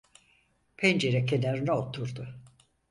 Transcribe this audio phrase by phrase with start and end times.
[0.77, 2.27] Pencere kenarına oturdu.